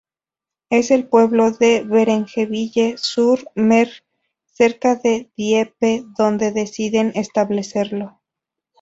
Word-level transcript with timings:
Es 0.71 0.89
en 0.89 0.97
el 1.01 1.07
pueblo 1.07 1.51
de 1.51 1.83
Varengeville-sur-Mer, 1.83 4.03
cerca 4.47 4.95
de 4.95 5.29
Dieppe, 5.37 6.05
donde 6.17 6.51
deciden 6.51 7.11
establecerlo. 7.13 8.19